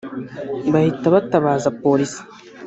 [0.73, 2.19] bahita batabaza Polisi